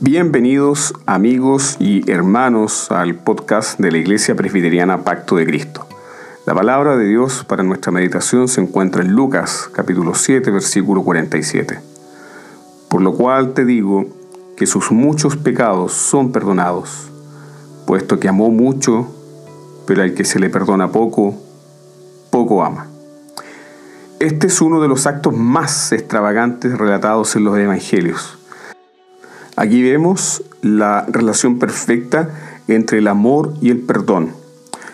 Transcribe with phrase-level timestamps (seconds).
[0.00, 5.86] Bienvenidos amigos y hermanos al podcast de la Iglesia Presbiteriana Pacto de Cristo.
[6.44, 11.80] La palabra de Dios para nuestra meditación se encuentra en Lucas capítulo 7 versículo 47.
[12.90, 14.04] Por lo cual te digo
[14.58, 17.10] que sus muchos pecados son perdonados,
[17.86, 19.06] puesto que amó mucho,
[19.86, 21.34] pero al que se le perdona poco,
[22.28, 22.86] poco ama.
[24.20, 28.36] Este es uno de los actos más extravagantes relatados en los evangelios
[29.66, 32.30] Aquí vemos la relación perfecta
[32.68, 34.30] entre el amor y el perdón.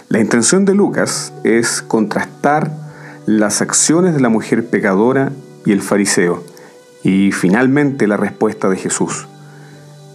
[0.09, 2.75] La intención de Lucas es contrastar
[3.27, 5.31] las acciones de la mujer pecadora
[5.67, 6.43] y el fariseo
[7.05, 9.29] y finalmente la respuesta de Jesús.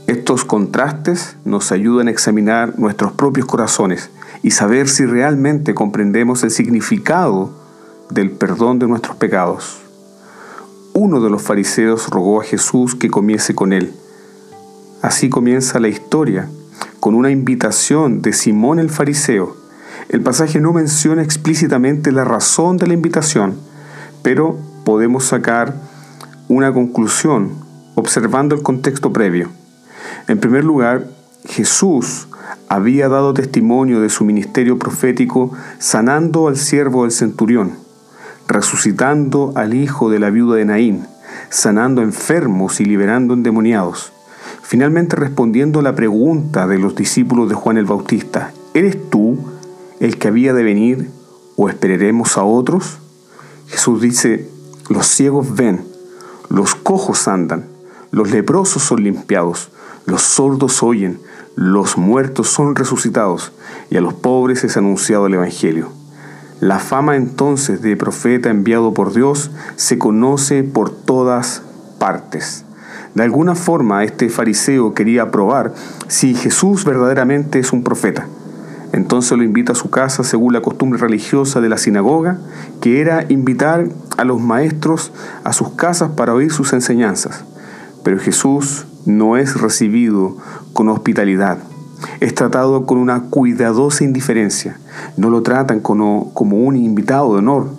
[0.08, 4.10] Estos contrastes nos ayudan a examinar nuestros propios corazones
[4.42, 7.52] y saber si realmente comprendemos el significado
[8.10, 9.78] del perdón de nuestros pecados.
[10.94, 13.94] Uno de los fariseos rogó a Jesús que comiese con él
[15.08, 16.50] Así comienza la historia,
[17.00, 19.56] con una invitación de Simón el Fariseo.
[20.10, 23.56] El pasaje no menciona explícitamente la razón de la invitación,
[24.22, 25.76] pero podemos sacar
[26.50, 27.52] una conclusión
[27.96, 29.48] observando el contexto previo.
[30.28, 31.08] En primer lugar,
[31.46, 32.28] Jesús
[32.68, 37.76] había dado testimonio de su ministerio profético sanando al siervo del centurión,
[38.46, 41.08] resucitando al hijo de la viuda de Naín,
[41.50, 44.12] sanando enfermos y liberando endemoniados.
[44.68, 49.38] Finalmente respondiendo a la pregunta de los discípulos de Juan el Bautista, ¿eres tú
[50.02, 51.10] el que había de venir
[51.56, 52.98] o esperaremos a otros?
[53.68, 54.50] Jesús dice,
[54.90, 55.86] los ciegos ven,
[56.50, 57.64] los cojos andan,
[58.12, 59.70] los leprosos son limpiados,
[60.06, 61.22] los sordos oyen,
[61.56, 63.54] los muertos son resucitados
[63.90, 65.94] y a los pobres es anunciado el Evangelio.
[66.60, 71.62] La fama entonces de profeta enviado por Dios se conoce por todas
[72.00, 72.66] partes.
[73.18, 75.74] De alguna forma este fariseo quería probar
[76.08, 78.28] si Jesús verdaderamente es un profeta.
[78.94, 82.38] Entonces lo invita a su casa según la costumbre religiosa de la sinagoga,
[82.80, 85.12] que era invitar a los maestros
[85.44, 87.44] a sus casas para oír sus enseñanzas.
[88.04, 90.38] Pero Jesús no es recibido
[90.74, 91.58] con hospitalidad.
[92.20, 94.78] Es tratado con una cuidadosa indiferencia.
[95.18, 97.72] No lo tratan como, un invitado de honor,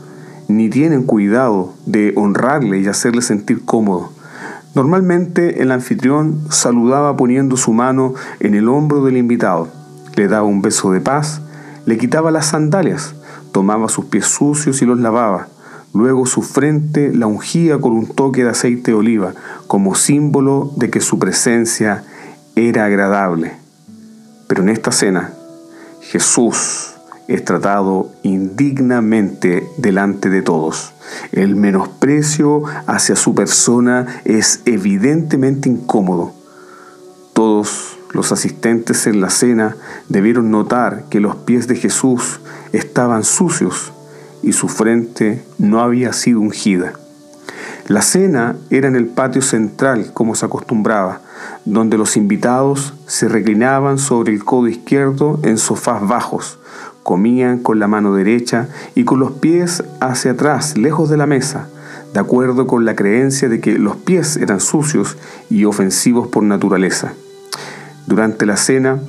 [0.48, 4.17] ni tienen cuidado de honrarle y hacerle sentir cómodo.
[4.74, 9.68] Normalmente el anfitrión saludaba poniendo su mano en el hombro del invitado,
[10.14, 11.40] le daba un beso de paz,
[11.86, 13.14] le quitaba las sandalias,
[13.52, 15.48] tomaba sus pies sucios y los lavaba,
[15.94, 19.32] luego su frente la ungía con un toque de aceite de oliva,
[19.66, 22.04] como símbolo de que su presencia
[22.54, 23.54] era agradable.
[24.48, 25.32] Pero en esta cena,
[26.02, 26.97] Jesús
[27.28, 30.92] es tratado indignamente delante de todos.
[31.30, 36.32] El menosprecio hacia su persona es evidentemente incómodo.
[37.34, 39.76] Todos los asistentes en la cena
[40.08, 42.40] debieron notar que los pies de Jesús
[42.72, 43.92] estaban sucios
[44.42, 46.94] y su frente no había sido ungida.
[47.88, 51.20] La cena era en el patio central, como se acostumbraba,
[51.64, 56.58] donde los invitados se reclinaban sobre el codo izquierdo en sofás bajos,
[57.08, 61.70] Comían con la mano derecha y con los pies hacia atrás, lejos de la mesa,
[62.12, 65.16] de acuerdo con la creencia de que los pies eran sucios
[65.48, 67.14] y ofensivos por naturaleza.
[68.06, 69.00] Durante la cena,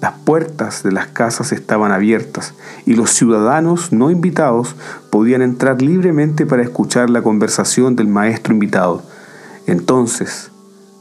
[0.00, 2.54] las puertas de las casas estaban abiertas
[2.86, 4.76] y los ciudadanos no invitados
[5.10, 9.02] podían entrar libremente para escuchar la conversación del maestro invitado.
[9.66, 10.52] Entonces,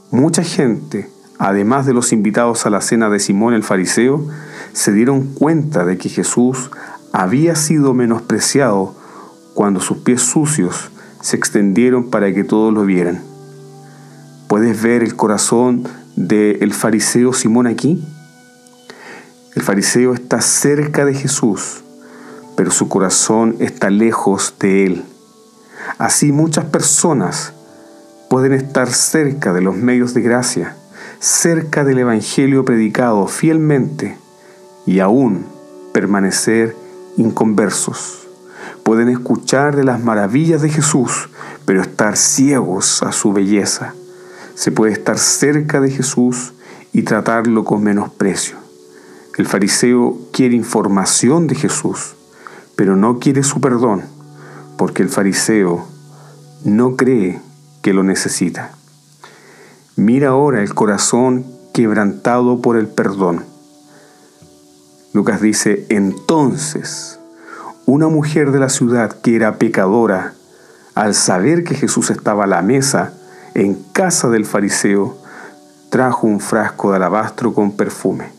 [0.09, 4.25] mucha gente, además de los invitados a la cena de Simón el fariseo,
[4.73, 6.71] se dieron cuenta de que Jesús
[7.11, 8.95] había sido menospreciado
[9.53, 10.89] cuando sus pies sucios
[11.21, 13.23] se extendieron para que todos lo vieran.
[14.47, 18.03] ¿Puedes ver el corazón del fariseo Simón aquí?
[19.55, 21.83] El fariseo está cerca de Jesús,
[22.57, 25.03] pero su corazón está lejos de él.
[25.99, 27.53] Así muchas personas
[28.29, 30.75] pueden estar cerca de los medios de gracia,
[31.19, 34.17] cerca del Evangelio predicado fielmente,
[34.85, 35.45] y aún
[35.93, 36.75] permanecer
[37.17, 38.27] inconversos.
[38.83, 41.29] Pueden escuchar de las maravillas de Jesús,
[41.65, 43.93] pero estar ciegos a su belleza.
[44.55, 46.53] Se puede estar cerca de Jesús
[46.91, 48.57] y tratarlo con menosprecio.
[49.37, 52.15] El fariseo quiere información de Jesús,
[52.75, 54.03] pero no quiere su perdón,
[54.77, 55.87] porque el fariseo
[56.63, 57.41] no cree
[57.81, 58.71] que lo necesita.
[59.95, 63.52] Mira ahora el corazón quebrantado por el perdón
[65.13, 67.19] Lucas dice, entonces
[67.85, 70.33] una mujer de la ciudad que era pecadora,
[70.95, 73.13] al saber que Jesús estaba a la mesa
[73.53, 75.17] en casa del fariseo,
[75.89, 78.31] trajo un frasco de alabastro con perfume.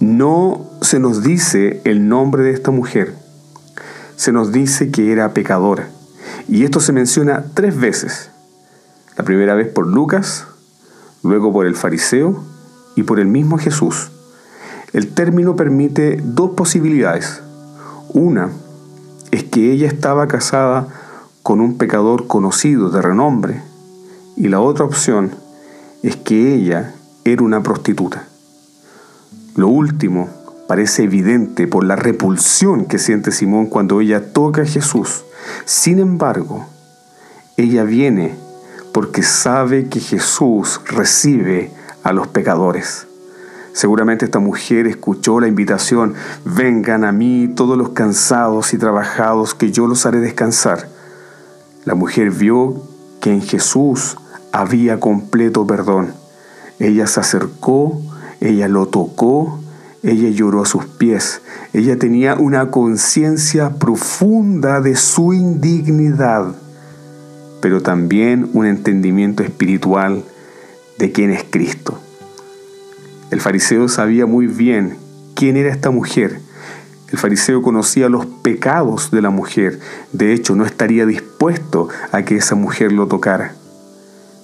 [0.00, 3.14] No se nos dice el nombre de esta mujer,
[4.16, 5.88] se nos dice que era pecadora.
[6.48, 8.30] Y esto se menciona tres veces.
[9.16, 10.46] La primera vez por Lucas,
[11.22, 12.42] luego por el fariseo
[12.96, 14.10] y por el mismo Jesús.
[14.92, 17.40] El término permite dos posibilidades.
[18.12, 18.50] Una
[19.30, 20.86] es que ella estaba casada
[21.42, 23.62] con un pecador conocido de renombre
[24.36, 25.30] y la otra opción
[26.02, 26.94] es que ella
[27.24, 28.26] era una prostituta.
[29.56, 30.28] Lo último
[30.68, 35.24] parece evidente por la repulsión que siente Simón cuando ella toca a Jesús.
[35.64, 36.66] Sin embargo,
[37.56, 38.34] ella viene
[38.92, 41.72] porque sabe que Jesús recibe
[42.02, 43.06] a los pecadores.
[43.72, 46.14] Seguramente esta mujer escuchó la invitación,
[46.44, 50.88] vengan a mí todos los cansados y trabajados, que yo los haré descansar.
[51.84, 52.82] La mujer vio
[53.20, 54.16] que en Jesús
[54.52, 56.12] había completo perdón.
[56.78, 58.00] Ella se acercó,
[58.40, 59.58] ella lo tocó,
[60.02, 61.40] ella lloró a sus pies.
[61.72, 66.54] Ella tenía una conciencia profunda de su indignidad,
[67.60, 70.24] pero también un entendimiento espiritual
[70.98, 71.98] de quién es Cristo.
[73.32, 74.96] El fariseo sabía muy bien
[75.34, 76.38] quién era esta mujer.
[77.10, 79.80] El fariseo conocía los pecados de la mujer.
[80.12, 83.56] De hecho, no estaría dispuesto a que esa mujer lo tocara.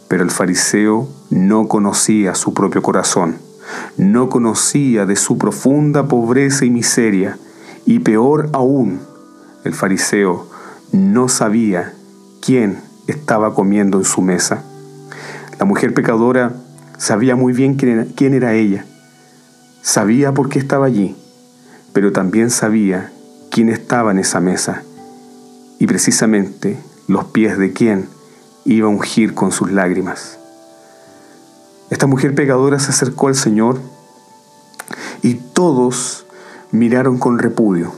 [0.08, 3.37] Pero el fariseo no conocía su propio corazón
[3.96, 7.38] no conocía de su profunda pobreza y miseria,
[7.87, 9.00] y peor aún,
[9.64, 10.46] el fariseo
[10.93, 11.94] no sabía
[12.40, 14.62] quién estaba comiendo en su mesa.
[15.58, 16.52] La mujer pecadora
[16.98, 18.84] sabía muy bien quién era, ella,
[19.82, 21.16] sabía por qué estaba allí,
[21.92, 23.12] pero también sabía
[23.50, 24.82] quién estaba en esa mesa
[25.78, 28.08] y precisamente los pies de quién
[28.64, 30.38] iba a ungir con sus lágrimas.
[31.88, 33.80] Esta mujer pecadora se acercó al Señor
[35.22, 36.26] y todos
[36.72, 37.92] miraron con repudio,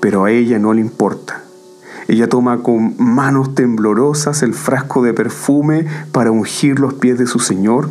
[0.00, 1.42] pero a ella no le importa.
[2.08, 7.38] Ella toma con manos temblorosas el frasco de perfume para ungir los pies de su
[7.38, 7.88] Señor.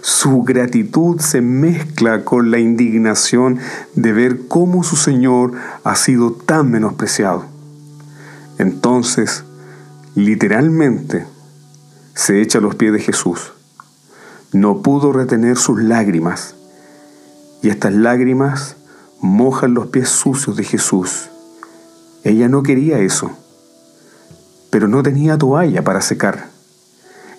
[0.00, 3.58] Su gratitud se mezcla con la indignación
[3.94, 5.52] de ver cómo su Señor
[5.82, 7.46] ha sido tan menospreciado.
[8.58, 9.44] Entonces,
[10.14, 11.26] literalmente,
[12.14, 13.52] se echa a los pies de Jesús
[14.52, 16.54] no pudo retener sus lágrimas,
[17.62, 18.76] y estas lágrimas
[19.20, 21.28] mojan los pies sucios de Jesús.
[22.24, 23.30] Ella no quería eso,
[24.70, 26.50] pero no tenía toalla para secar.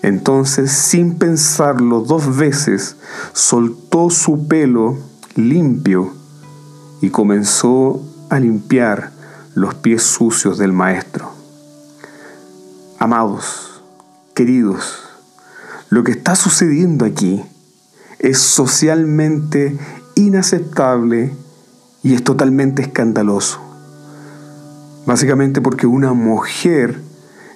[0.01, 2.95] Entonces, sin pensarlo dos veces,
[3.33, 4.97] soltó su pelo
[5.35, 6.13] limpio
[7.01, 9.11] y comenzó a limpiar
[9.55, 11.31] los pies sucios del Maestro.
[12.97, 13.81] Amados,
[14.33, 15.03] queridos,
[15.89, 17.43] lo que está sucediendo aquí
[18.19, 19.77] es socialmente
[20.15, 21.33] inaceptable
[22.03, 23.68] y es totalmente escandaloso.
[25.05, 26.99] Básicamente porque una mujer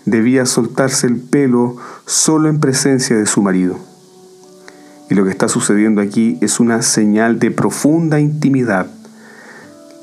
[0.06, 3.78] debía soltarse el pelo solo en presencia de su marido.
[5.10, 8.88] Y lo que está sucediendo aquí es una señal de profunda intimidad.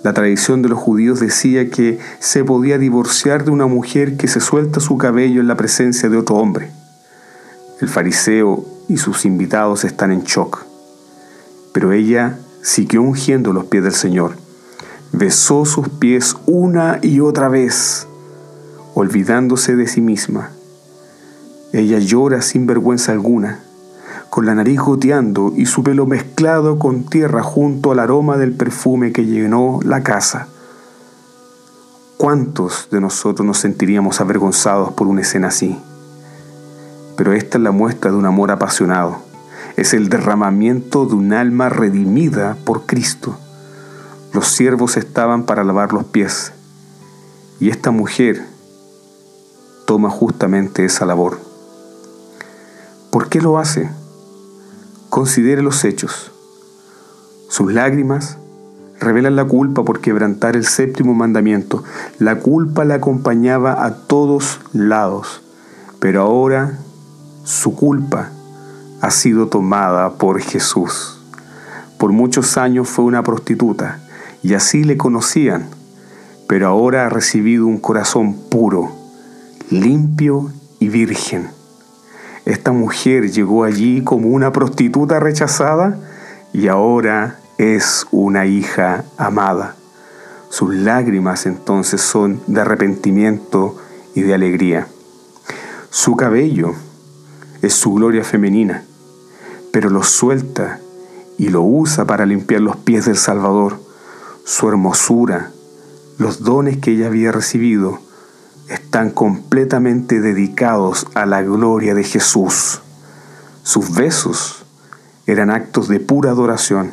[0.03, 4.41] La tradición de los judíos decía que se podía divorciar de una mujer que se
[4.41, 6.71] suelta su cabello en la presencia de otro hombre.
[7.81, 10.65] El fariseo y sus invitados están en shock.
[11.73, 14.40] Pero ella siguió ungiendo los pies del Señor.
[15.13, 18.07] Besó sus pies una y otra vez,
[18.95, 20.51] olvidándose de sí misma.
[21.73, 23.61] Ella llora sin vergüenza alguna,
[24.29, 29.13] con la nariz goteando y su pelo mezclado con tierra junto al aroma del perfume
[29.13, 30.49] que llenó la casa.
[32.17, 35.79] ¿Cuántos de nosotros nos sentiríamos avergonzados por una escena así?
[37.21, 39.19] pero esta es la muestra de un amor apasionado.
[39.77, 43.37] Es el derramamiento de un alma redimida por Cristo.
[44.33, 46.53] Los siervos estaban para lavar los pies
[47.59, 48.47] y esta mujer
[49.87, 51.39] toma justamente esa labor.
[53.11, 53.91] ¿Por qué lo hace?
[55.09, 56.31] Considere los hechos.
[57.49, 58.39] Sus lágrimas
[59.01, 61.83] revelan la culpa por quebrantar el séptimo mandamiento.
[62.21, 65.43] La culpa la acompañaba a todos lados,
[65.99, 66.79] pero ahora
[67.43, 68.31] su culpa
[69.01, 71.19] ha sido tomada por Jesús.
[71.99, 73.99] Por muchos años fue una prostituta
[74.43, 75.69] y así le conocían,
[76.49, 78.93] pero ahora ha recibido un corazón puro,
[79.71, 81.51] limpio y virgen.
[82.45, 85.99] Esta mujer llegó allí como una prostituta rechazada
[86.53, 89.77] y ahora es una hija amada.
[90.49, 93.77] Sus lágrimas entonces son de arrepentimiento
[94.15, 94.89] y de alegría.
[95.91, 96.73] Su cabello
[97.63, 98.85] es su gloria femenina,
[99.73, 100.81] pero lo suelta
[101.39, 103.79] y lo usa para limpiar los pies del Salvador.
[104.45, 105.51] Su hermosura,
[106.19, 108.01] los dones que ella había recibido,
[108.69, 112.81] están completamente dedicados a la gloria de Jesús.
[113.63, 114.65] Sus besos
[115.27, 116.93] eran actos de pura adoración.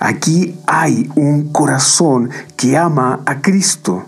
[0.00, 4.04] Aquí hay un corazón que ama a Cristo.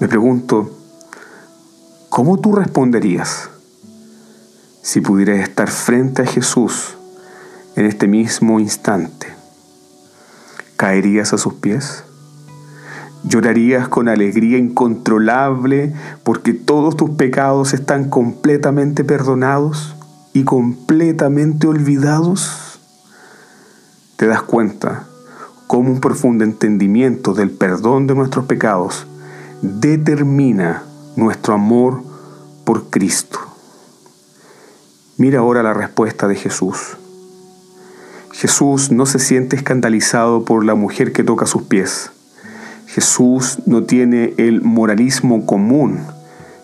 [0.00, 0.70] Me pregunto,
[2.08, 3.50] ¿cómo tú responderías
[4.82, 6.96] si pudieras estar frente a Jesús
[7.76, 9.33] en este mismo instante?
[10.84, 12.04] ¿Caerías a sus pies?
[13.22, 19.96] Llorarías con alegría incontrolable porque todos tus pecados están completamente perdonados
[20.34, 22.78] y completamente olvidados.
[24.16, 25.06] Te das cuenta
[25.68, 29.06] cómo un profundo entendimiento del perdón de nuestros pecados
[29.62, 30.82] determina
[31.16, 32.02] nuestro amor
[32.64, 33.38] por Cristo.
[35.16, 36.98] Mira ahora la respuesta de Jesús.
[38.34, 42.10] Jesús no se siente escandalizado por la mujer que toca sus pies.
[42.88, 46.00] Jesús no tiene el moralismo común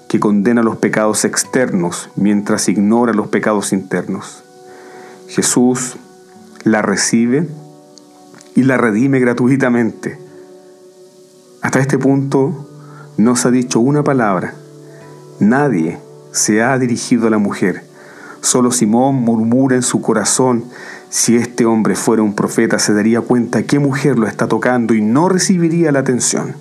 [0.09, 4.43] que condena los pecados externos mientras ignora los pecados internos.
[5.29, 5.97] Jesús
[6.65, 7.49] la recibe
[8.57, 10.19] y la redime gratuitamente.
[11.63, 12.69] Hasta este punto
[13.17, 14.55] no se ha dicho una palabra.
[15.39, 16.01] Nadie
[16.33, 17.85] se ha dirigido a la mujer.
[18.41, 20.65] Solo Simón murmura en su corazón,
[21.11, 25.03] si este hombre fuera un profeta, se daría cuenta qué mujer lo está tocando y
[25.03, 26.55] no recibiría la atención.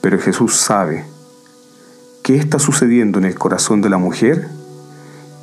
[0.00, 1.04] Pero Jesús sabe
[2.22, 4.48] qué está sucediendo en el corazón de la mujer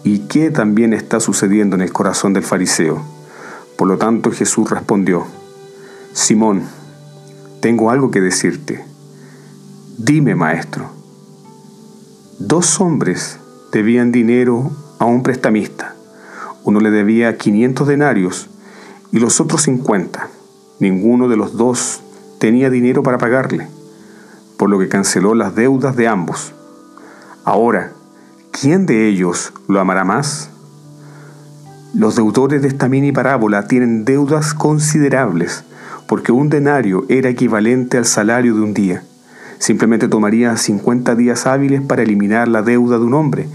[0.06, 3.04] y qué también está sucediendo en el corazón del fariseo.
[3.78, 5.26] Por lo tanto Jesús respondió,
[6.14, 6.64] Simón,
[7.60, 8.86] tengo algo que decirte.
[9.98, 10.92] Dime, maestro.
[12.40, 13.38] Dos hombres
[13.74, 15.95] debían dinero a un prestamista.
[16.66, 18.50] Uno le debía 500 denarios
[19.12, 20.30] y los otros 50.
[20.80, 22.02] Ninguno de los dos
[22.40, 23.68] tenía dinero para pagarle,
[24.58, 26.54] por lo que canceló las deudas de ambos.
[27.44, 27.92] Ahora,
[28.50, 30.50] ¿quién de ellos lo amará más?
[31.94, 35.64] Los deudores de esta mini parábola tienen deudas considerables,
[36.08, 39.04] porque un denario era equivalente al salario de un día.
[39.60, 43.48] Simplemente tomaría 50 días hábiles para eliminar la deuda de un hombre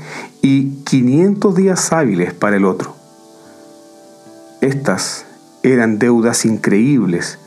[0.42, 2.99] y 500 días hábiles para el otro.
[4.60, 5.24] Estas
[5.62, 7.38] eran deudas increíbles,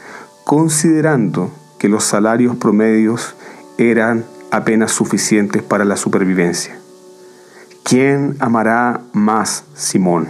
[0.46, 3.36] considerando que los salarios promedios
[3.78, 6.80] eran apenas suficientes para la supervivencia.
[7.84, 10.28] ¿Quién amará más Simón?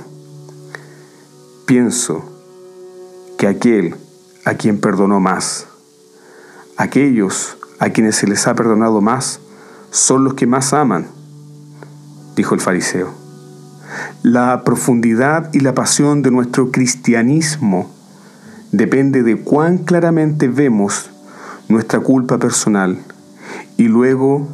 [1.65, 2.23] Pienso
[3.37, 3.95] que aquel
[4.43, 5.67] a quien perdonó más.
[6.75, 9.39] Aquellos a quienes se les ha perdonado más
[9.91, 11.07] son los que más aman,
[12.35, 13.22] dijo el fariseo.
[14.23, 17.89] La profundidad y la pasión de nuestro cristianismo
[18.71, 21.09] depende de cuán claramente vemos
[21.69, 22.97] nuestra culpa personal
[23.77, 24.47] y luego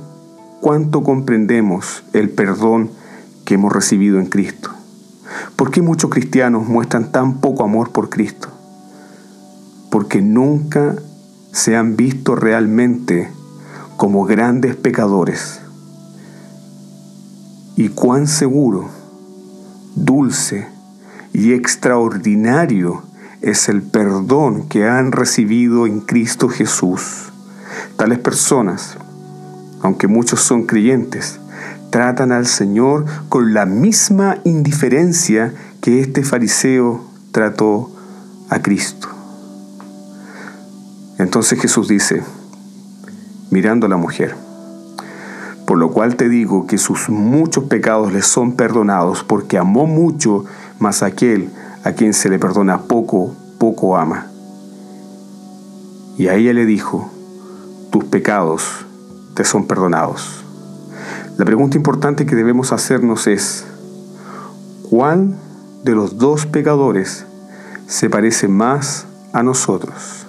[0.61, 2.91] cuánto comprendemos el perdón
[3.45, 4.71] que hemos recibido en Cristo.
[5.55, 8.49] ¿Por qué muchos cristianos muestran tan poco amor por Cristo?
[9.89, 10.95] Porque nunca
[11.51, 13.29] se han visto realmente
[13.97, 15.61] como grandes pecadores.
[17.75, 18.89] Y cuán seguro
[20.05, 20.67] dulce
[21.33, 23.03] y extraordinario
[23.41, 27.29] es el perdón que han recibido en Cristo Jesús.
[27.95, 28.97] Tales personas,
[29.81, 31.39] aunque muchos son creyentes,
[31.89, 37.91] tratan al Señor con la misma indiferencia que este fariseo trató
[38.49, 39.07] a Cristo.
[41.17, 42.23] Entonces Jesús dice,
[43.49, 44.35] mirando a la mujer,
[45.69, 50.45] por lo cual te digo que sus muchos pecados le son perdonados, porque amó mucho,
[50.79, 51.51] mas aquel
[51.83, 54.25] a quien se le perdona poco, poco ama.
[56.17, 57.11] Y a ella le dijo,
[57.91, 58.87] tus pecados
[59.35, 60.43] te son perdonados.
[61.37, 63.63] La pregunta importante que debemos hacernos es,
[64.89, 65.35] ¿cuál
[65.83, 67.27] de los dos pecadores
[67.85, 70.25] se parece más a nosotros?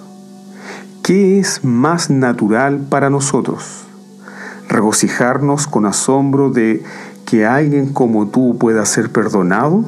[1.01, 3.87] ¿Qué es más natural para nosotros?
[4.71, 6.81] Regocijarnos con asombro de
[7.25, 9.83] que alguien como tú pueda ser perdonado?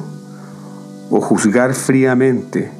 [1.10, 2.70] ¿O juzgar fríamente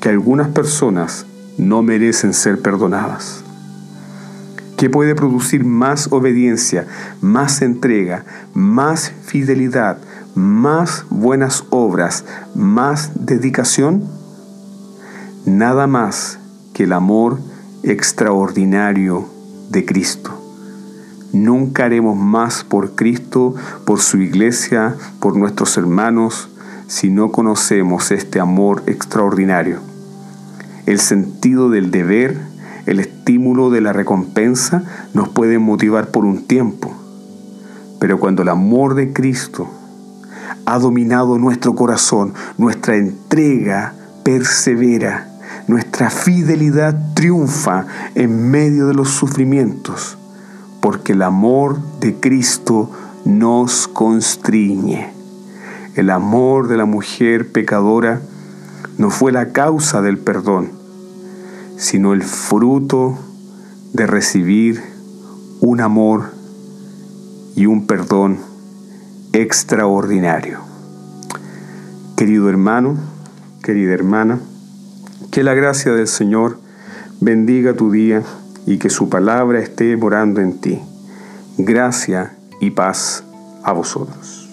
[0.00, 3.42] que algunas personas no merecen ser perdonadas?
[4.76, 6.86] ¿Qué puede producir más obediencia,
[7.20, 9.98] más entrega, más fidelidad,
[10.34, 12.24] más buenas obras,
[12.54, 14.04] más dedicación?
[15.46, 16.38] Nada más
[16.72, 17.38] que el amor
[17.82, 19.28] extraordinario
[19.70, 20.43] de Cristo.
[21.34, 26.48] Nunca haremos más por Cristo, por su iglesia, por nuestros hermanos,
[26.86, 29.80] si no conocemos este amor extraordinario.
[30.86, 32.40] El sentido del deber,
[32.86, 36.94] el estímulo de la recompensa nos puede motivar por un tiempo,
[37.98, 39.68] pero cuando el amor de Cristo
[40.66, 45.32] ha dominado nuestro corazón, nuestra entrega persevera,
[45.66, 50.16] nuestra fidelidad triunfa en medio de los sufrimientos
[50.84, 52.90] porque el amor de Cristo
[53.24, 55.14] nos constriñe.
[55.94, 58.20] El amor de la mujer pecadora
[58.98, 60.68] no fue la causa del perdón,
[61.78, 63.18] sino el fruto
[63.94, 64.82] de recibir
[65.62, 66.32] un amor
[67.56, 68.36] y un perdón
[69.32, 70.58] extraordinario.
[72.14, 72.98] Querido hermano,
[73.62, 74.38] querida hermana,
[75.30, 76.58] que la gracia del Señor
[77.22, 78.22] bendiga tu día
[78.66, 80.80] y que su palabra esté morando en ti.
[81.58, 83.24] Gracia y paz
[83.62, 84.43] a vosotros.